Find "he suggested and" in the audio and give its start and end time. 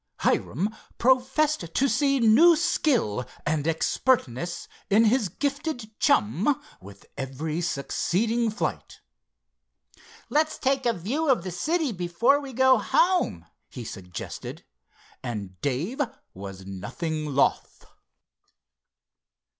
13.69-15.61